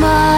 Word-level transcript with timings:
Just 0.00 0.37